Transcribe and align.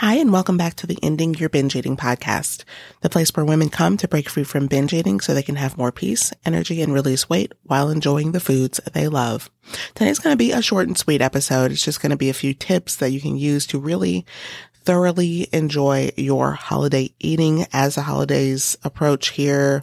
Hi, 0.00 0.16
and 0.16 0.30
welcome 0.30 0.58
back 0.58 0.74
to 0.74 0.86
the 0.86 0.98
Ending 1.02 1.32
Your 1.32 1.48
Binge 1.48 1.74
Eating 1.74 1.96
podcast, 1.96 2.64
the 3.00 3.08
place 3.08 3.30
where 3.30 3.46
women 3.46 3.70
come 3.70 3.96
to 3.96 4.06
break 4.06 4.28
free 4.28 4.44
from 4.44 4.66
binge 4.66 4.92
eating 4.92 5.20
so 5.20 5.32
they 5.32 5.42
can 5.42 5.56
have 5.56 5.78
more 5.78 5.90
peace, 5.90 6.34
energy, 6.44 6.82
and 6.82 6.92
release 6.92 7.30
weight 7.30 7.54
while 7.62 7.88
enjoying 7.88 8.32
the 8.32 8.38
foods 8.38 8.78
they 8.92 9.08
love. 9.08 9.50
Today's 9.94 10.18
going 10.18 10.34
to 10.34 10.36
be 10.36 10.52
a 10.52 10.60
short 10.60 10.86
and 10.86 10.98
sweet 10.98 11.22
episode. 11.22 11.72
It's 11.72 11.82
just 11.82 12.02
going 12.02 12.10
to 12.10 12.16
be 12.18 12.28
a 12.28 12.34
few 12.34 12.52
tips 12.52 12.96
that 12.96 13.08
you 13.08 13.22
can 13.22 13.38
use 13.38 13.66
to 13.68 13.78
really 13.78 14.26
thoroughly 14.84 15.48
enjoy 15.50 16.10
your 16.18 16.52
holiday 16.52 17.14
eating 17.18 17.64
as 17.72 17.94
the 17.94 18.02
holidays 18.02 18.76
approach 18.84 19.28
here. 19.28 19.82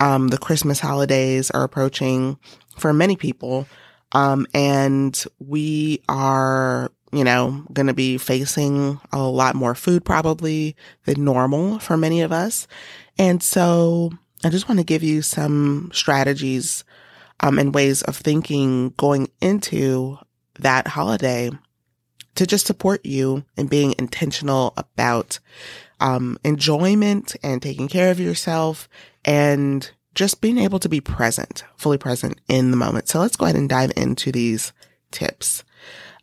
Um, 0.00 0.26
the 0.26 0.38
Christmas 0.38 0.80
holidays 0.80 1.52
are 1.52 1.62
approaching 1.62 2.36
for 2.78 2.92
many 2.92 3.14
people. 3.14 3.68
Um, 4.10 4.48
and 4.52 5.24
we 5.38 6.02
are 6.08 6.90
you 7.12 7.24
know, 7.24 7.64
going 7.72 7.86
to 7.86 7.94
be 7.94 8.18
facing 8.18 9.00
a 9.12 9.22
lot 9.22 9.54
more 9.54 9.74
food 9.74 10.04
probably 10.04 10.76
than 11.04 11.24
normal 11.24 11.78
for 11.78 11.96
many 11.96 12.20
of 12.20 12.32
us. 12.32 12.66
And 13.18 13.42
so 13.42 14.10
I 14.44 14.50
just 14.50 14.68
want 14.68 14.80
to 14.80 14.84
give 14.84 15.02
you 15.02 15.22
some 15.22 15.90
strategies 15.92 16.84
um, 17.40 17.58
and 17.58 17.74
ways 17.74 18.02
of 18.02 18.16
thinking 18.16 18.90
going 18.96 19.30
into 19.40 20.18
that 20.58 20.88
holiday 20.88 21.50
to 22.34 22.46
just 22.46 22.66
support 22.66 23.04
you 23.04 23.44
in 23.56 23.66
being 23.66 23.94
intentional 23.98 24.74
about 24.76 25.38
um, 26.00 26.38
enjoyment 26.44 27.34
and 27.42 27.62
taking 27.62 27.88
care 27.88 28.10
of 28.10 28.20
yourself 28.20 28.88
and 29.24 29.90
just 30.14 30.40
being 30.40 30.58
able 30.58 30.78
to 30.78 30.88
be 30.88 31.00
present, 31.00 31.64
fully 31.76 31.98
present 31.98 32.40
in 32.48 32.70
the 32.70 32.76
moment. 32.76 33.08
So 33.08 33.20
let's 33.20 33.36
go 33.36 33.46
ahead 33.46 33.56
and 33.56 33.68
dive 33.68 33.92
into 33.96 34.32
these 34.32 34.72
tips. 35.10 35.64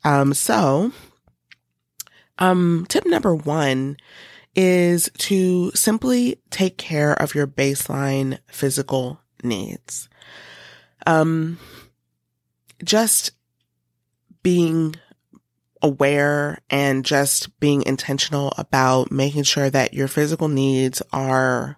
Um, 0.03 0.33
so, 0.33 0.91
um, 2.39 2.85
tip 2.89 3.05
number 3.05 3.35
one 3.35 3.97
is 4.55 5.09
to 5.17 5.71
simply 5.71 6.41
take 6.49 6.77
care 6.77 7.13
of 7.13 7.33
your 7.33 7.47
baseline 7.47 8.39
physical 8.47 9.19
needs. 9.43 10.09
Um, 11.07 11.57
just 12.83 13.31
being 14.43 14.95
aware 15.81 16.59
and 16.69 17.03
just 17.03 17.59
being 17.59 17.83
intentional 17.83 18.53
about 18.57 19.11
making 19.11 19.43
sure 19.43 19.69
that 19.69 19.93
your 19.93 20.07
physical 20.07 20.47
needs 20.47 21.01
are 21.11 21.77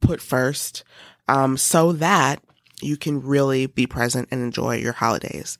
put 0.00 0.20
first, 0.20 0.84
um, 1.28 1.56
so 1.56 1.92
that 1.92 2.42
you 2.80 2.96
can 2.96 3.20
really 3.20 3.66
be 3.66 3.86
present 3.86 4.28
and 4.30 4.42
enjoy 4.42 4.76
your 4.76 4.92
holidays. 4.92 5.58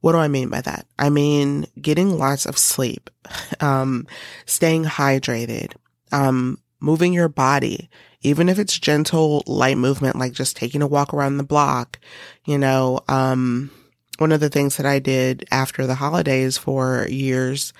What 0.00 0.12
do 0.12 0.18
I 0.18 0.28
mean 0.28 0.48
by 0.48 0.60
that? 0.62 0.86
I 0.98 1.10
mean 1.10 1.66
getting 1.80 2.18
lots 2.18 2.46
of 2.46 2.58
sleep, 2.58 3.10
um, 3.60 4.06
staying 4.46 4.84
hydrated, 4.84 5.74
um, 6.12 6.58
moving 6.80 7.12
your 7.12 7.28
body, 7.28 7.90
even 8.22 8.48
if 8.48 8.58
it's 8.58 8.78
gentle, 8.78 9.42
light 9.46 9.78
movement, 9.78 10.16
like 10.16 10.32
just 10.32 10.56
taking 10.56 10.82
a 10.82 10.86
walk 10.86 11.12
around 11.12 11.36
the 11.36 11.44
block, 11.44 11.98
you 12.44 12.58
know, 12.58 13.00
um, 13.08 13.70
one 14.18 14.32
of 14.32 14.40
the 14.40 14.48
things 14.48 14.76
that 14.76 14.86
I 14.86 14.98
did 14.98 15.44
after 15.50 15.86
the 15.86 15.94
holidays 15.94 16.58
for 16.58 17.06
years, 17.08 17.72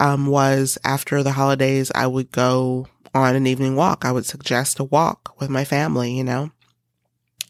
um, 0.00 0.26
was 0.26 0.78
after 0.84 1.22
the 1.22 1.32
holidays, 1.32 1.90
I 1.94 2.06
would 2.06 2.32
go 2.32 2.88
on 3.14 3.34
an 3.34 3.46
evening 3.46 3.76
walk. 3.76 4.04
I 4.04 4.12
would 4.12 4.26
suggest 4.26 4.78
a 4.78 4.84
walk 4.84 5.34
with 5.40 5.48
my 5.48 5.64
family, 5.64 6.12
you 6.12 6.24
know, 6.24 6.50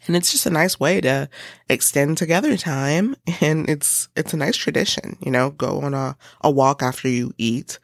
and 0.07 0.17
it's 0.17 0.33
just 0.33 0.47
a 0.47 0.51
nice 0.51 0.79
way 0.79 1.01
to 1.01 1.29
extend 1.69 2.19
together 2.19 2.57
time. 2.57 3.17
And 3.41 3.69
it's, 3.69 4.09
it's 4.17 4.33
a 4.33 4.37
nice 4.37 4.57
tradition, 4.57 5.19
you 5.21 5.31
know, 5.31 5.51
go 5.51 5.81
on 5.81 5.95
a, 5.95 6.17
a 6.41 6.51
walk 6.51 6.83
after 6.83 7.09
you 7.09 7.33
eat. 7.37 7.79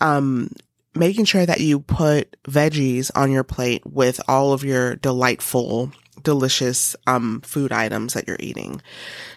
Um, 0.00 0.50
making 0.94 1.24
sure 1.24 1.44
that 1.44 1.60
you 1.60 1.80
put 1.80 2.36
veggies 2.44 3.10
on 3.14 3.30
your 3.32 3.44
plate 3.44 3.84
with 3.84 4.20
all 4.28 4.52
of 4.52 4.64
your 4.64 4.96
delightful, 4.96 5.92
delicious, 6.22 6.94
um, 7.06 7.40
food 7.42 7.72
items 7.72 8.14
that 8.14 8.26
you're 8.26 8.36
eating. 8.40 8.80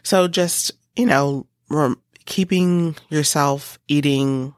So 0.03 0.27
just, 0.27 0.71
you 0.95 1.05
know, 1.05 1.47
keeping 2.25 2.95
yourself 3.09 3.79
eating 3.87 4.53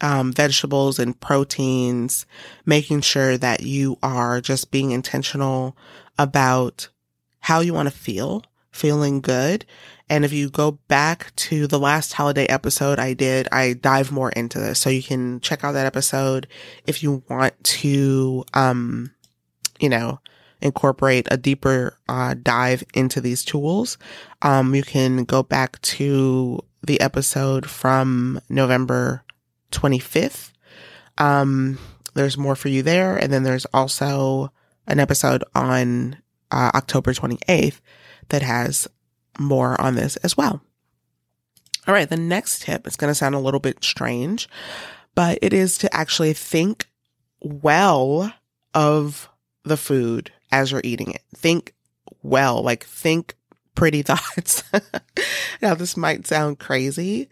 um, 0.00 0.32
vegetables 0.32 0.98
and 0.98 1.18
proteins, 1.18 2.26
making 2.64 3.00
sure 3.00 3.36
that 3.38 3.62
you 3.62 3.98
are 4.02 4.40
just 4.40 4.70
being 4.70 4.92
intentional 4.92 5.76
about 6.18 6.88
how 7.40 7.60
you 7.60 7.72
want 7.72 7.88
to 7.88 7.94
feel, 7.94 8.44
feeling 8.70 9.20
good. 9.20 9.64
And 10.10 10.24
if 10.24 10.32
you 10.32 10.48
go 10.50 10.72
back 10.88 11.34
to 11.36 11.66
the 11.66 11.78
last 11.78 12.14
holiday 12.14 12.46
episode 12.46 12.98
I 12.98 13.14
did, 13.14 13.48
I 13.52 13.74
dive 13.74 14.10
more 14.10 14.30
into 14.30 14.58
this. 14.58 14.78
So 14.78 14.90
you 14.90 15.02
can 15.02 15.40
check 15.40 15.64
out 15.64 15.72
that 15.72 15.86
episode 15.86 16.48
if 16.86 17.02
you 17.02 17.22
want 17.28 17.62
to, 17.64 18.44
um, 18.54 19.12
you 19.78 19.88
know, 19.88 20.20
incorporate 20.60 21.28
a 21.30 21.36
deeper 21.36 21.96
uh, 22.08 22.34
dive 22.42 22.82
into 22.94 23.20
these 23.20 23.44
tools. 23.44 23.98
Um, 24.42 24.74
you 24.74 24.82
can 24.82 25.24
go 25.24 25.42
back 25.42 25.80
to 25.82 26.60
the 26.82 27.00
episode 27.00 27.68
from 27.68 28.40
November 28.48 29.24
25th. 29.72 30.52
Um, 31.18 31.78
there's 32.14 32.38
more 32.38 32.56
for 32.56 32.68
you 32.68 32.82
there. 32.82 33.16
And 33.16 33.32
then 33.32 33.42
there's 33.42 33.66
also 33.66 34.52
an 34.88 34.98
episode 34.98 35.44
on 35.54 36.16
uh, 36.50 36.72
October 36.74 37.12
28th 37.12 37.80
that 38.30 38.42
has 38.42 38.88
more 39.38 39.80
on 39.80 39.94
this 39.94 40.16
as 40.16 40.36
well. 40.36 40.60
All 41.86 41.94
right. 41.94 42.08
The 42.08 42.16
next 42.16 42.62
tip 42.62 42.86
is 42.86 42.96
going 42.96 43.10
to 43.10 43.14
sound 43.14 43.34
a 43.34 43.40
little 43.40 43.60
bit 43.60 43.82
strange, 43.82 44.48
but 45.14 45.38
it 45.40 45.52
is 45.52 45.78
to 45.78 45.94
actually 45.94 46.32
think 46.32 46.86
well 47.40 48.32
of 48.74 49.28
the 49.64 49.76
food 49.76 50.32
as 50.52 50.72
you're 50.72 50.80
eating 50.84 51.12
it. 51.12 51.22
Think 51.34 51.74
well, 52.22 52.62
like 52.62 52.84
think 52.84 53.36
pretty 53.74 54.02
thoughts. 54.02 54.64
now, 55.62 55.74
this 55.74 55.96
might 55.96 56.26
sound 56.26 56.58
crazy, 56.58 57.28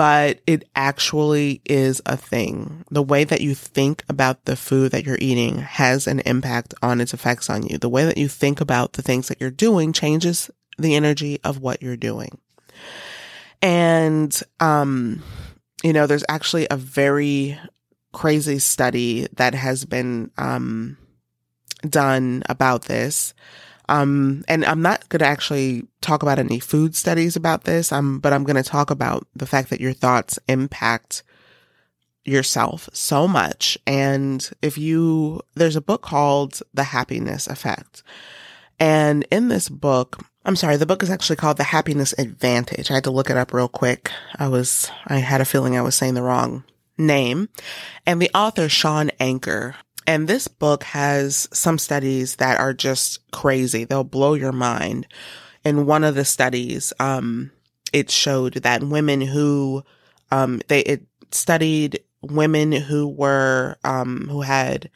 but 0.00 0.40
it 0.46 0.66
actually 0.74 1.60
is 1.66 2.00
a 2.06 2.16
thing. 2.16 2.86
The 2.90 3.02
way 3.02 3.22
that 3.24 3.42
you 3.42 3.54
think 3.54 4.02
about 4.08 4.46
the 4.46 4.56
food 4.56 4.92
that 4.92 5.04
you're 5.04 5.18
eating 5.20 5.58
has 5.58 6.06
an 6.06 6.20
impact 6.20 6.72
on 6.80 7.02
its 7.02 7.12
effects 7.12 7.50
on 7.50 7.66
you. 7.66 7.76
The 7.76 7.90
way 7.90 8.06
that 8.06 8.16
you 8.16 8.26
think 8.26 8.62
about 8.62 8.94
the 8.94 9.02
things 9.02 9.28
that 9.28 9.42
you're 9.42 9.50
doing 9.50 9.92
changes 9.92 10.50
the 10.78 10.94
energy 10.94 11.38
of 11.44 11.58
what 11.58 11.82
you're 11.82 11.98
doing. 11.98 12.38
And, 13.60 14.42
um, 14.58 15.22
you 15.82 15.92
know, 15.92 16.06
there's 16.06 16.24
actually 16.30 16.66
a 16.70 16.78
very 16.78 17.58
crazy 18.14 18.58
study 18.58 19.28
that 19.34 19.54
has 19.54 19.84
been, 19.84 20.30
um, 20.38 20.96
done 21.86 22.42
about 22.48 22.86
this. 22.86 23.34
Um, 23.90 24.44
and 24.46 24.64
I'm 24.64 24.82
not 24.82 25.08
going 25.08 25.18
to 25.18 25.26
actually 25.26 25.82
talk 26.00 26.22
about 26.22 26.38
any 26.38 26.60
food 26.60 26.94
studies 26.94 27.34
about 27.34 27.64
this. 27.64 27.90
Um, 27.90 28.20
but 28.20 28.32
I'm 28.32 28.44
going 28.44 28.62
to 28.62 28.62
talk 28.62 28.90
about 28.90 29.26
the 29.34 29.46
fact 29.46 29.68
that 29.70 29.80
your 29.80 29.92
thoughts 29.92 30.38
impact 30.48 31.24
yourself 32.24 32.88
so 32.92 33.26
much. 33.26 33.76
And 33.86 34.48
if 34.62 34.78
you, 34.78 35.42
there's 35.54 35.76
a 35.76 35.80
book 35.80 36.02
called 36.02 36.62
The 36.72 36.84
Happiness 36.84 37.48
Effect. 37.48 38.04
And 38.78 39.26
in 39.30 39.48
this 39.48 39.68
book, 39.68 40.24
I'm 40.44 40.56
sorry, 40.56 40.76
the 40.76 40.86
book 40.86 41.02
is 41.02 41.10
actually 41.10 41.36
called 41.36 41.56
The 41.56 41.64
Happiness 41.64 42.14
Advantage. 42.16 42.90
I 42.90 42.94
had 42.94 43.04
to 43.04 43.10
look 43.10 43.28
it 43.28 43.36
up 43.36 43.52
real 43.52 43.68
quick. 43.68 44.10
I 44.38 44.46
was, 44.46 44.90
I 45.06 45.18
had 45.18 45.40
a 45.40 45.44
feeling 45.44 45.76
I 45.76 45.82
was 45.82 45.96
saying 45.96 46.14
the 46.14 46.22
wrong 46.22 46.62
name. 46.96 47.48
And 48.06 48.22
the 48.22 48.30
author, 48.34 48.68
Shawn 48.68 49.10
Achor, 49.18 49.74
and 50.06 50.26
this 50.26 50.48
book 50.48 50.84
has 50.84 51.48
some 51.52 51.78
studies 51.78 52.36
that 52.36 52.58
are 52.58 52.72
just 52.72 53.30
crazy. 53.30 53.84
They'll 53.84 54.04
blow 54.04 54.34
your 54.34 54.52
mind. 54.52 55.06
In 55.64 55.86
one 55.86 56.04
of 56.04 56.14
the 56.14 56.24
studies, 56.24 56.92
um, 56.98 57.50
it 57.92 58.10
showed 58.10 58.54
that 58.54 58.82
women 58.82 59.20
who, 59.20 59.84
um, 60.30 60.60
they, 60.68 60.80
it 60.80 61.06
studied 61.32 62.00
women 62.22 62.72
who 62.72 63.08
were, 63.08 63.76
um, 63.84 64.26
who 64.30 64.40
had 64.40 64.90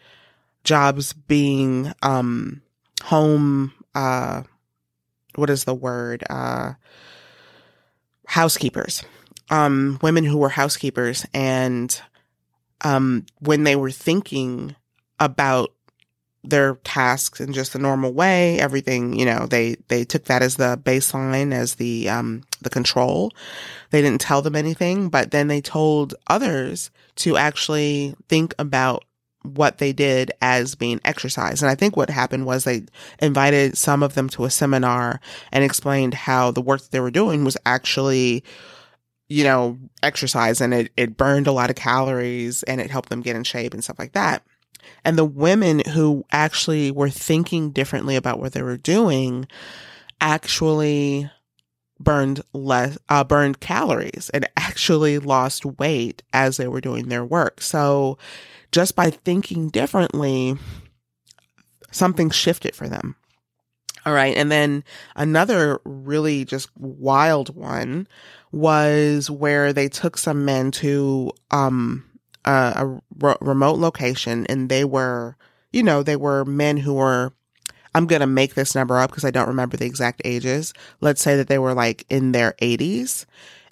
jobs 0.64 1.12
being, 1.12 1.92
um, 2.02 2.62
home, 3.02 3.72
uh, 3.94 4.42
what 5.34 5.50
is 5.50 5.64
the 5.64 5.74
word? 5.74 6.24
Uh, 6.30 6.72
housekeepers. 8.26 9.04
Um, 9.50 9.98
women 10.00 10.24
who 10.24 10.38
were 10.38 10.48
housekeepers 10.48 11.26
and, 11.34 12.00
um, 12.80 13.26
when 13.40 13.64
they 13.64 13.76
were 13.76 13.90
thinking 13.90 14.76
about 15.24 15.72
their 16.42 16.74
tasks 16.84 17.40
in 17.40 17.52
just 17.52 17.74
a 17.74 17.78
normal 17.78 18.12
way. 18.12 18.60
Everything, 18.60 19.18
you 19.18 19.24
know, 19.24 19.46
they, 19.46 19.76
they 19.88 20.04
took 20.04 20.24
that 20.24 20.42
as 20.42 20.56
the 20.56 20.78
baseline, 20.84 21.52
as 21.52 21.76
the, 21.76 22.08
um, 22.08 22.42
the 22.60 22.68
control. 22.68 23.32
They 23.90 24.02
didn't 24.02 24.20
tell 24.20 24.42
them 24.42 24.54
anything, 24.54 25.08
but 25.08 25.30
then 25.30 25.48
they 25.48 25.62
told 25.62 26.14
others 26.26 26.90
to 27.16 27.36
actually 27.38 28.14
think 28.28 28.54
about 28.58 29.04
what 29.42 29.78
they 29.78 29.92
did 29.92 30.32
as 30.42 30.74
being 30.74 31.00
exercise. 31.04 31.62
And 31.62 31.70
I 31.70 31.74
think 31.74 31.96
what 31.96 32.10
happened 32.10 32.46
was 32.46 32.64
they 32.64 32.82
invited 33.20 33.76
some 33.76 34.02
of 34.02 34.14
them 34.14 34.28
to 34.30 34.44
a 34.44 34.50
seminar 34.50 35.20
and 35.50 35.64
explained 35.64 36.14
how 36.14 36.50
the 36.50 36.62
work 36.62 36.80
that 36.82 36.90
they 36.90 37.00
were 37.00 37.10
doing 37.10 37.44
was 37.44 37.56
actually 37.64 38.44
you 39.28 39.42
know, 39.42 39.78
exercise 40.02 40.60
and 40.60 40.74
it, 40.74 40.92
it 40.96 41.16
burned 41.16 41.46
a 41.46 41.52
lot 41.52 41.70
of 41.70 41.76
calories 41.76 42.62
and 42.64 42.80
it 42.80 42.90
helped 42.90 43.08
them 43.08 43.22
get 43.22 43.36
in 43.36 43.42
shape 43.42 43.72
and 43.72 43.82
stuff 43.82 43.98
like 43.98 44.12
that. 44.12 44.42
And 45.04 45.18
the 45.18 45.24
women 45.24 45.82
who 45.90 46.24
actually 46.32 46.90
were 46.90 47.10
thinking 47.10 47.70
differently 47.70 48.16
about 48.16 48.40
what 48.40 48.52
they 48.52 48.62
were 48.62 48.76
doing 48.76 49.46
actually 50.20 51.30
burned 52.00 52.42
less, 52.52 52.98
uh, 53.08 53.24
burned 53.24 53.60
calories 53.60 54.30
and 54.32 54.48
actually 54.56 55.18
lost 55.18 55.64
weight 55.64 56.22
as 56.32 56.56
they 56.56 56.68
were 56.68 56.80
doing 56.80 57.08
their 57.08 57.24
work. 57.24 57.60
So 57.60 58.18
just 58.72 58.96
by 58.96 59.10
thinking 59.10 59.68
differently, 59.68 60.56
something 61.90 62.30
shifted 62.30 62.74
for 62.74 62.88
them. 62.88 63.16
All 64.06 64.12
right. 64.12 64.36
And 64.36 64.50
then 64.50 64.84
another 65.16 65.80
really 65.84 66.44
just 66.44 66.68
wild 66.76 67.54
one 67.54 68.06
was 68.52 69.30
where 69.30 69.72
they 69.72 69.88
took 69.88 70.18
some 70.18 70.44
men 70.44 70.70
to, 70.72 71.32
um, 71.50 72.04
Uh, 72.44 72.98
a, 73.22 73.26
a 73.26 73.36
remote 73.40 73.78
location 73.78 74.46
and 74.48 74.68
they 74.68 74.84
were, 74.84 75.36
you 75.72 75.82
know, 75.82 76.02
they 76.02 76.16
were 76.16 76.44
men 76.44 76.76
who 76.76 76.94
were, 76.94 77.32
I'm 77.94 78.06
going 78.06 78.20
to 78.20 78.26
make 78.26 78.54
this 78.54 78.74
number 78.74 78.98
up 78.98 79.10
because 79.10 79.24
I 79.24 79.30
don't 79.30 79.48
remember 79.48 79.76
the 79.76 79.86
exact 79.86 80.20
ages. 80.24 80.74
Let's 81.00 81.22
say 81.22 81.36
that 81.36 81.48
they 81.48 81.58
were 81.58 81.74
like 81.74 82.04
in 82.10 82.32
their 82.32 82.52
80s 82.60 83.24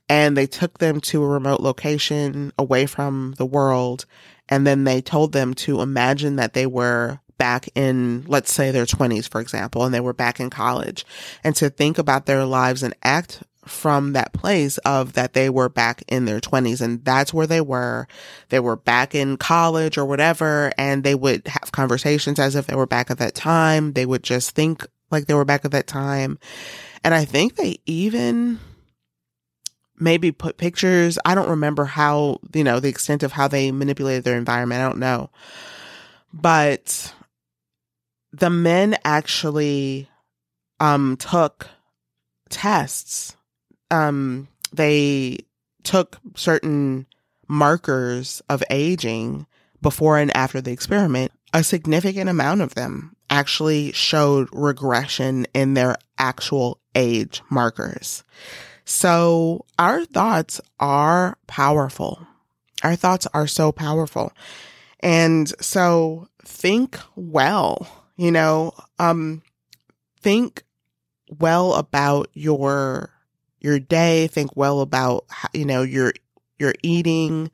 and 0.08 0.36
they 0.36 0.46
took 0.46 0.78
them 0.78 1.00
to 1.02 1.22
a 1.22 1.28
remote 1.28 1.60
location 1.60 2.52
away 2.58 2.86
from 2.86 3.34
the 3.38 3.46
world. 3.46 4.06
And 4.48 4.66
then 4.66 4.84
they 4.84 5.00
told 5.00 5.32
them 5.32 5.54
to 5.54 5.80
imagine 5.80 6.36
that 6.36 6.52
they 6.52 6.66
were 6.66 7.20
back 7.38 7.68
in, 7.74 8.24
let's 8.28 8.52
say 8.52 8.70
their 8.70 8.86
20s, 8.86 9.28
for 9.28 9.40
example, 9.40 9.84
and 9.84 9.92
they 9.92 10.00
were 10.00 10.12
back 10.12 10.38
in 10.38 10.50
college 10.50 11.04
and 11.42 11.56
to 11.56 11.70
think 11.70 11.98
about 11.98 12.26
their 12.26 12.44
lives 12.44 12.82
and 12.82 12.94
act 13.02 13.42
from 13.64 14.12
that 14.12 14.32
place 14.32 14.78
of 14.78 15.12
that 15.12 15.34
they 15.34 15.48
were 15.48 15.68
back 15.68 16.02
in 16.08 16.24
their 16.24 16.40
20s 16.40 16.80
and 16.80 17.04
that's 17.04 17.32
where 17.32 17.46
they 17.46 17.60
were. 17.60 18.08
They 18.48 18.60
were 18.60 18.76
back 18.76 19.14
in 19.14 19.36
college 19.36 19.96
or 19.96 20.04
whatever 20.04 20.72
and 20.76 21.04
they 21.04 21.14
would 21.14 21.46
have 21.46 21.72
conversations 21.72 22.38
as 22.38 22.56
if 22.56 22.66
they 22.66 22.74
were 22.74 22.86
back 22.86 23.10
at 23.10 23.18
that 23.18 23.34
time. 23.34 23.92
They 23.92 24.06
would 24.06 24.22
just 24.22 24.50
think 24.50 24.84
like 25.10 25.26
they 25.26 25.34
were 25.34 25.44
back 25.44 25.64
at 25.64 25.70
that 25.70 25.86
time. 25.86 26.38
And 27.04 27.14
I 27.14 27.24
think 27.24 27.54
they 27.54 27.78
even 27.86 28.58
maybe 29.96 30.32
put 30.32 30.56
pictures. 30.56 31.18
I 31.24 31.34
don't 31.34 31.50
remember 31.50 31.84
how, 31.84 32.40
you 32.54 32.64
know, 32.64 32.80
the 32.80 32.88
extent 32.88 33.22
of 33.22 33.32
how 33.32 33.46
they 33.46 33.70
manipulated 33.70 34.24
their 34.24 34.38
environment. 34.38 34.80
I 34.80 34.88
don't 34.88 34.98
know. 34.98 35.30
But 36.32 37.14
the 38.32 38.50
men 38.50 38.96
actually 39.04 40.08
um 40.80 41.16
took 41.18 41.68
tests 42.48 43.36
um, 43.92 44.48
they 44.72 45.38
took 45.84 46.18
certain 46.34 47.06
markers 47.46 48.42
of 48.48 48.64
aging 48.70 49.46
before 49.80 50.18
and 50.18 50.34
after 50.36 50.60
the 50.60 50.72
experiment, 50.72 51.30
a 51.52 51.62
significant 51.62 52.30
amount 52.30 52.62
of 52.62 52.74
them 52.74 53.14
actually 53.28 53.92
showed 53.92 54.48
regression 54.52 55.46
in 55.54 55.74
their 55.74 55.96
actual 56.18 56.80
age 56.94 57.42
markers. 57.50 58.24
So 58.84 59.66
our 59.78 60.04
thoughts 60.04 60.60
are 60.80 61.36
powerful. 61.46 62.26
Our 62.82 62.96
thoughts 62.96 63.26
are 63.34 63.46
so 63.46 63.72
powerful. 63.72 64.32
And 65.00 65.48
so 65.60 66.28
think 66.44 66.98
well, 67.16 67.86
you 68.16 68.30
know, 68.30 68.72
um, 68.98 69.42
think 70.20 70.62
well 71.38 71.74
about 71.74 72.28
your 72.34 73.11
your 73.62 73.78
day, 73.78 74.26
think 74.26 74.56
well 74.56 74.80
about, 74.80 75.26
you 75.52 75.64
know, 75.64 75.82
your, 75.82 76.12
your 76.58 76.74
eating, 76.82 77.50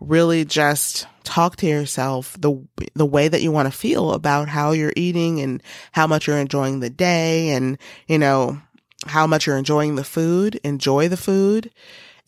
really 0.00 0.44
just 0.44 1.06
talk 1.22 1.56
to 1.56 1.66
yourself 1.66 2.36
the, 2.38 2.66
the 2.94 3.06
way 3.06 3.28
that 3.28 3.42
you 3.42 3.50
want 3.50 3.70
to 3.70 3.76
feel 3.76 4.12
about 4.12 4.48
how 4.48 4.72
you're 4.72 4.92
eating 4.96 5.40
and 5.40 5.62
how 5.92 6.06
much 6.06 6.26
you're 6.26 6.38
enjoying 6.38 6.80
the 6.80 6.90
day 6.90 7.50
and, 7.50 7.78
you 8.06 8.18
know, 8.18 8.60
how 9.06 9.26
much 9.26 9.46
you're 9.46 9.58
enjoying 9.58 9.96
the 9.96 10.04
food, 10.04 10.60
enjoy 10.64 11.08
the 11.08 11.16
food 11.16 11.70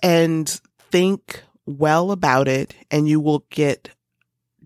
and 0.03 0.61
think 0.91 1.43
well 1.67 2.11
about 2.11 2.49
it 2.49 2.75
and 2.91 3.09
you 3.09 3.21
will 3.21 3.45
get 3.51 3.91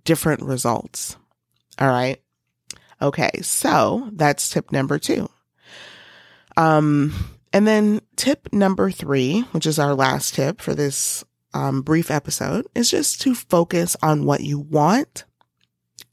different 0.05 0.43
results. 0.43 1.17
All 1.79 1.89
right. 1.89 2.21
Okay. 3.01 3.31
So 3.43 4.11
that's 4.13 4.51
tip 4.51 4.73
number 4.73 4.99
two. 4.99 5.29
Um, 6.57 7.15
and 7.53 7.67
then 7.67 8.01
tip 8.17 8.49
number 8.53 8.91
three, 8.91 9.41
which 9.53 9.67
is 9.67 9.79
our 9.79 9.95
last 9.95 10.35
tip 10.35 10.61
for 10.61 10.75
this 10.75 11.25
um, 11.53 11.83
brief 11.83 12.11
episode, 12.11 12.67
is 12.75 12.91
just 12.91 13.21
to 13.23 13.35
focus 13.35 13.97
on 14.03 14.25
what 14.25 14.41
you 14.41 14.59
want 14.59 15.25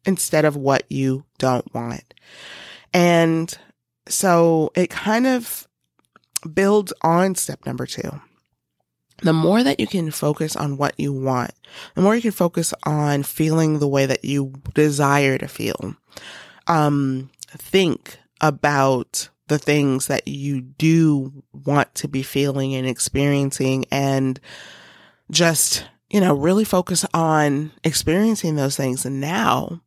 instead 0.05 0.45
of 0.45 0.55
what 0.55 0.83
you 0.89 1.25
don't 1.37 1.71
want. 1.73 2.13
And 2.93 3.53
so 4.07 4.71
it 4.75 4.89
kind 4.89 5.27
of 5.27 5.67
builds 6.53 6.93
on 7.01 7.35
step 7.35 7.65
number 7.65 7.85
two. 7.85 8.21
The 9.23 9.33
more 9.33 9.63
that 9.63 9.79
you 9.79 9.87
can 9.87 10.11
focus 10.11 10.55
on 10.55 10.77
what 10.77 10.99
you 10.99 11.11
want, 11.11 11.51
the 11.95 12.01
more 12.01 12.15
you 12.15 12.21
can 12.21 12.31
focus 12.31 12.73
on 12.83 13.23
feeling 13.23 13.79
the 13.79 13.87
way 13.87 14.05
that 14.05 14.23
you 14.23 14.53
desire 14.73 15.37
to 15.39 15.47
feel. 15.47 15.95
Um, 16.67 17.31
think 17.49 18.19
about 18.41 19.29
the 19.47 19.57
things 19.57 20.07
that 20.07 20.27
you 20.27 20.61
do 20.61 21.43
want 21.53 21.93
to 21.95 22.07
be 22.07 22.23
feeling 22.23 22.75
and 22.75 22.87
experiencing 22.87 23.85
and 23.91 24.39
just, 25.31 25.85
you 26.09 26.19
know, 26.19 26.33
really 26.33 26.65
focus 26.65 27.05
on 27.13 27.71
experiencing 27.83 28.55
those 28.55 28.75
things. 28.75 29.05
And 29.05 29.21
now 29.21 29.81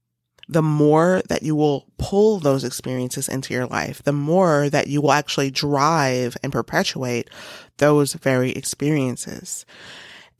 the 0.48 0.62
more 0.62 1.22
that 1.28 1.42
you 1.42 1.54
will 1.54 1.86
pull 1.96 2.40
those 2.40 2.64
experiences 2.64 3.28
into 3.28 3.54
your 3.54 3.66
life, 3.66 4.02
the 4.02 4.12
more 4.12 4.68
that 4.68 4.88
you 4.88 5.00
will 5.00 5.12
actually 5.12 5.50
drive 5.50 6.36
and 6.42 6.52
perpetuate 6.52 7.30
those 7.76 8.14
very 8.14 8.50
experiences. 8.50 9.64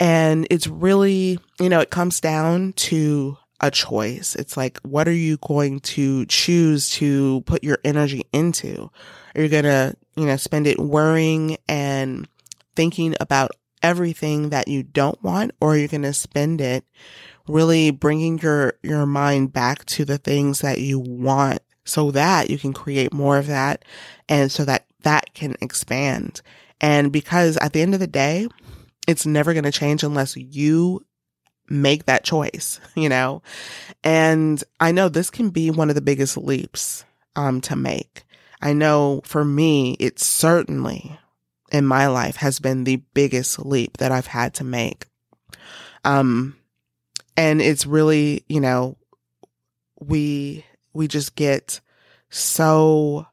And 0.01 0.47
it's 0.51 0.67
really, 0.67 1.39
you 1.61 1.69
know, 1.69 1.81
it 1.81 1.91
comes 1.91 2.21
down 2.21 2.73
to 2.73 3.37
a 3.61 3.71
choice. 3.71 4.35
It's 4.35 4.57
like, 4.57 4.79
what 4.79 5.07
are 5.09 5.13
you 5.13 5.37
going 5.39 5.81
to 5.81 6.27
choose 6.27 6.91
to 6.91 7.43
put 7.43 7.63
your 7.63 7.79
energy 7.85 8.23
into? 8.33 8.91
Are 9.35 9.43
you 9.43 9.49
going 9.49 9.65
to, 9.65 9.95
you 10.17 10.27
know, 10.27 10.37
spend 10.37 10.67
it 10.67 10.79
worrying 10.79 11.59
and 11.69 12.29
thinking 12.75 13.15
about 13.21 13.51
everything 13.83 14.51
that 14.51 14.69
you 14.69 14.83
don't 14.83 15.23
want, 15.23 15.53
or 15.61 15.73
are 15.73 15.77
you 15.77 15.89
going 15.89 16.03
to 16.03 16.13
spend 16.13 16.61
it 16.61 16.85
really 17.49 17.91
bringing 17.91 18.39
your, 18.39 18.75
your 18.83 19.07
mind 19.07 19.53
back 19.53 19.85
to 19.87 20.05
the 20.05 20.19
things 20.19 20.61
that 20.61 20.79
you 20.81 20.99
want 20.99 21.61
so 21.85 22.11
that 22.11 22.51
you 22.51 22.59
can 22.59 22.73
create 22.73 23.13
more 23.13 23.39
of 23.39 23.47
that 23.47 23.85
and 24.29 24.53
so 24.53 24.65
that 24.65 24.87
that 25.03 25.35
can 25.35 25.57
expand. 25.61 26.43
And 26.81 27.11
because 27.11 27.57
at 27.59 27.73
the 27.73 27.83
end 27.83 27.95
of 27.95 28.01
the 28.01 28.07
day, 28.07 28.49
it's 29.09 29.27
never 29.27 29.53
going 29.53 29.65
to 29.65 29.73
change 29.73 30.03
unless 30.03 30.37
you 30.37 31.05
make 31.71 32.07
that 32.07 32.25
choice, 32.25 32.81
you 32.95 33.09
know? 33.09 33.43
And 34.05 34.63
I 34.79 34.93
know 34.93 35.09
this 35.09 35.31
can 35.31 35.51
be 35.51 35.71
one 35.71 35.89
of 35.89 35.95
the 35.95 36.01
biggest 36.03 36.37
leaps, 36.37 37.05
um, 37.37 37.61
to 37.63 37.77
make. 37.77 38.25
I 38.61 38.73
know 38.73 39.23
for 39.25 39.45
me, 39.45 39.97
it 40.01 40.19
certainly 40.19 41.19
in 41.73 41.87
my 41.87 42.09
life 42.09 42.37
has 42.37 42.59
been 42.59 42.85
the 42.85 42.97
biggest 43.15 43.59
leap 43.65 43.99
that 43.99 44.13
I've 44.13 44.27
had 44.27 44.55
to 44.55 44.65
make. 44.65 45.07
Um, 46.05 46.57
and 47.37 47.63
it's 47.63 47.87
really, 47.87 48.45
you 48.49 48.61
know, 48.61 48.97
we, 50.01 50.65
we 50.93 51.09
just 51.09 51.37
get 51.37 51.81
so, 52.29 53.27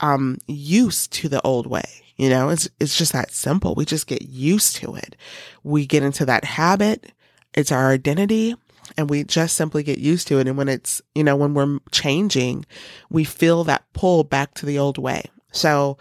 um, 0.00 0.38
used 0.46 1.12
to 1.14 1.28
the 1.28 1.42
old 1.42 1.66
way. 1.66 1.84
You 2.16 2.30
know, 2.30 2.50
it's, 2.50 2.68
it's 2.78 2.96
just 2.96 3.12
that 3.14 3.32
simple. 3.32 3.74
We 3.74 3.84
just 3.84 4.06
get 4.06 4.22
used 4.22 4.76
to 4.76 4.94
it. 4.94 5.16
We 5.64 5.86
get 5.86 6.02
into 6.02 6.24
that 6.26 6.44
habit 6.44 7.12
it's 7.54 7.72
our 7.72 7.90
identity 7.90 8.54
and 8.96 9.08
we 9.08 9.24
just 9.24 9.56
simply 9.56 9.82
get 9.82 9.98
used 9.98 10.28
to 10.28 10.38
it. 10.38 10.46
And 10.46 10.56
when 10.56 10.68
it's, 10.68 11.02
you 11.14 11.24
know, 11.24 11.36
when 11.36 11.54
we're 11.54 11.78
changing, 11.90 12.66
we 13.10 13.24
feel 13.24 13.64
that 13.64 13.84
pull 13.92 14.24
back 14.24 14.54
to 14.54 14.66
the 14.66 14.78
old 14.78 14.98
way. 14.98 15.24
So, 15.52 15.98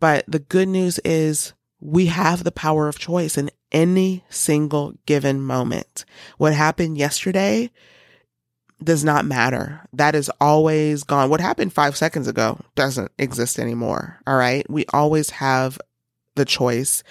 but 0.00 0.24
the 0.26 0.38
good 0.38 0.68
news 0.68 0.98
is 1.00 1.52
we 1.80 2.06
have 2.06 2.44
the 2.44 2.52
power 2.52 2.88
of 2.88 2.98
choice 2.98 3.36
in 3.36 3.50
any 3.70 4.24
single 4.28 4.94
given 5.06 5.42
moment. 5.42 6.04
What 6.38 6.54
happened 6.54 6.98
yesterday 6.98 7.70
does 8.82 9.04
not 9.04 9.24
matter. 9.24 9.86
That 9.92 10.14
is 10.14 10.30
always 10.40 11.04
gone. 11.04 11.30
What 11.30 11.40
happened 11.40 11.72
five 11.72 11.96
seconds 11.96 12.28
ago 12.28 12.58
doesn't 12.74 13.12
exist 13.18 13.58
anymore. 13.58 14.18
All 14.26 14.36
right. 14.36 14.68
We 14.68 14.86
always 14.92 15.30
have 15.30 15.78
the 16.34 16.44
choice 16.44 17.02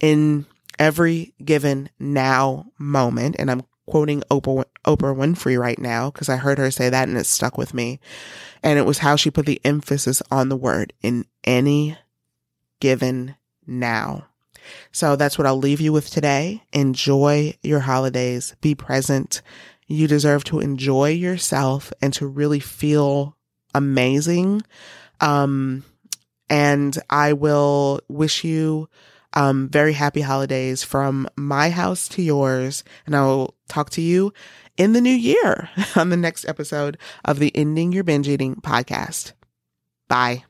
in 0.00 0.46
every 0.78 1.34
given 1.44 1.90
now 1.98 2.66
moment. 2.78 3.36
And 3.38 3.50
I'm 3.50 3.62
quoting 3.86 4.22
Oprah, 4.30 4.64
Oprah 4.86 5.16
Winfrey 5.16 5.58
right 5.58 5.78
now 5.78 6.10
because 6.10 6.28
I 6.28 6.36
heard 6.36 6.58
her 6.58 6.70
say 6.70 6.88
that 6.88 7.08
and 7.08 7.18
it 7.18 7.26
stuck 7.26 7.58
with 7.58 7.74
me. 7.74 8.00
And 8.62 8.78
it 8.78 8.86
was 8.86 8.98
how 8.98 9.16
she 9.16 9.30
put 9.30 9.46
the 9.46 9.60
emphasis 9.64 10.22
on 10.30 10.48
the 10.48 10.56
word 10.56 10.92
in 11.02 11.26
any 11.44 11.98
given 12.80 13.36
now. 13.66 14.26
So 14.92 15.16
that's 15.16 15.36
what 15.36 15.46
I'll 15.46 15.58
leave 15.58 15.80
you 15.80 15.92
with 15.92 16.08
today. 16.08 16.62
Enjoy 16.72 17.54
your 17.62 17.80
holidays. 17.80 18.56
Be 18.60 18.74
present. 18.74 19.42
You 19.86 20.08
deserve 20.08 20.44
to 20.44 20.60
enjoy 20.60 21.10
yourself 21.10 21.92
and 22.00 22.14
to 22.14 22.26
really 22.26 22.60
feel 22.60 23.36
amazing. 23.74 24.62
Um, 25.20 25.84
and 26.48 26.96
I 27.10 27.34
will 27.34 28.00
wish 28.08 28.44
you 28.44 28.88
um, 29.34 29.68
very 29.68 29.92
happy 29.92 30.20
holidays 30.20 30.82
from 30.82 31.28
my 31.36 31.70
house 31.70 32.08
to 32.08 32.22
yours. 32.22 32.84
And 33.06 33.14
I 33.14 33.24
will 33.24 33.54
talk 33.68 33.90
to 33.90 34.00
you 34.00 34.32
in 34.76 34.92
the 34.92 35.00
new 35.00 35.10
year 35.10 35.68
on 35.96 36.10
the 36.10 36.16
next 36.16 36.46
episode 36.46 36.98
of 37.24 37.38
the 37.38 37.54
Ending 37.56 37.92
Your 37.92 38.04
Binge 38.04 38.28
Eating 38.28 38.56
podcast. 38.56 39.32
Bye. 40.08 40.44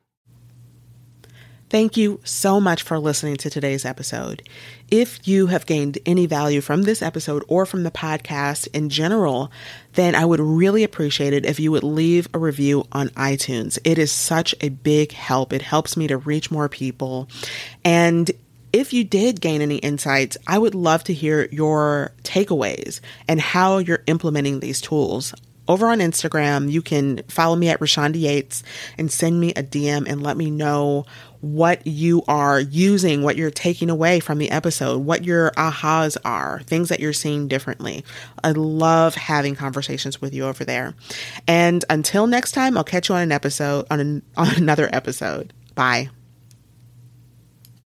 Thank 1.70 1.96
you 1.96 2.20
so 2.22 2.60
much 2.60 2.84
for 2.84 3.00
listening 3.00 3.36
to 3.38 3.50
today's 3.50 3.84
episode. 3.84 4.48
If 4.92 5.26
you 5.26 5.48
have 5.48 5.66
gained 5.66 5.98
any 6.06 6.26
value 6.26 6.60
from 6.60 6.82
this 6.82 7.02
episode 7.02 7.42
or 7.48 7.66
from 7.66 7.82
the 7.82 7.90
podcast 7.90 8.68
in 8.72 8.90
general, 8.90 9.50
then 9.94 10.14
I 10.14 10.24
would 10.24 10.38
really 10.38 10.84
appreciate 10.84 11.32
it 11.32 11.44
if 11.44 11.58
you 11.58 11.72
would 11.72 11.82
leave 11.82 12.28
a 12.32 12.38
review 12.38 12.84
on 12.92 13.08
iTunes. 13.08 13.78
It 13.82 13.98
is 13.98 14.12
such 14.12 14.54
a 14.60 14.68
big 14.68 15.10
help. 15.10 15.52
It 15.52 15.62
helps 15.62 15.96
me 15.96 16.06
to 16.06 16.16
reach 16.16 16.48
more 16.48 16.68
people. 16.68 17.28
And 17.84 18.30
if 18.74 18.92
you 18.92 19.04
did 19.04 19.40
gain 19.40 19.62
any 19.62 19.76
insights, 19.76 20.36
I 20.48 20.58
would 20.58 20.74
love 20.74 21.04
to 21.04 21.14
hear 21.14 21.46
your 21.52 22.12
takeaways 22.24 23.00
and 23.28 23.40
how 23.40 23.78
you're 23.78 24.02
implementing 24.08 24.58
these 24.58 24.80
tools 24.80 25.32
over 25.66 25.88
on 25.88 26.00
Instagram, 26.00 26.70
you 26.70 26.82
can 26.82 27.22
follow 27.28 27.56
me 27.56 27.68
at 27.68 27.80
Rashonda 27.80 28.20
Yates 28.20 28.62
and 28.98 29.10
send 29.10 29.40
me 29.40 29.50
a 29.52 29.62
DM 29.62 30.06
and 30.06 30.22
let 30.22 30.36
me 30.36 30.50
know 30.50 31.06
what 31.40 31.86
you 31.86 32.22
are 32.26 32.58
using, 32.60 33.22
what 33.22 33.36
you're 33.36 33.50
taking 33.50 33.90
away 33.90 34.18
from 34.20 34.38
the 34.38 34.50
episode, 34.50 34.98
what 34.98 35.24
your 35.24 35.52
ahas 35.52 36.16
are, 36.24 36.60
things 36.66 36.88
that 36.88 37.00
you're 37.00 37.12
seeing 37.12 37.48
differently. 37.48 38.04
I 38.42 38.50
love 38.50 39.14
having 39.14 39.54
conversations 39.54 40.20
with 40.20 40.34
you 40.34 40.44
over 40.44 40.64
there. 40.64 40.94
And 41.46 41.84
until 41.88 42.26
next 42.26 42.52
time, 42.52 42.76
I'll 42.76 42.84
catch 42.84 43.08
you 43.08 43.14
on 43.14 43.22
an 43.22 43.32
episode, 43.32 43.86
on, 43.90 44.00
an, 44.00 44.22
on 44.36 44.54
another 44.56 44.90
episode. 44.92 45.52
Bye. 45.74 46.10